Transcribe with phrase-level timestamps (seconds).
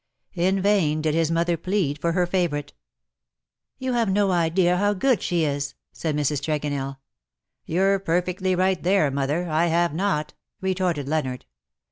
[0.33, 2.71] In vain did his mother plead for her favourite.
[2.71, 2.73] ^'
[3.77, 6.41] You have no idea how good she is!" said Mrs.
[6.41, 6.97] Tregonell."
[7.69, 11.45] You^re perfectly right there, mother: I have not/'' retorted Leonard.